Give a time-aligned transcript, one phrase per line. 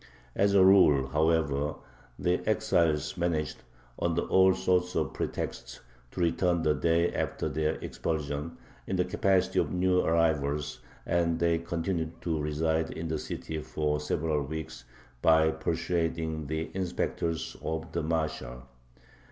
[0.33, 1.75] As a rule, however,
[2.17, 3.57] the exiles managed,
[3.99, 9.59] under all sorts of pretexts, to return the day after their expulsion, in the capacity
[9.59, 14.85] of new arrivals, and they continued to reside in the city for several weeks
[15.21, 18.63] by "persuading" the inspectors of the marshal.